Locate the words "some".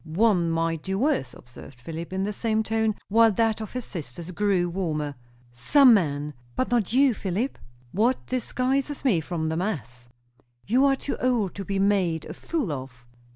5.53-5.93